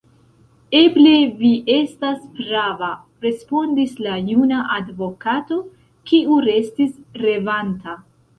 [0.77, 1.09] Eble
[1.41, 2.87] vi estas prava,
[3.25, 5.59] respondis la juna adokato,
[6.11, 7.97] kiu restis revanta.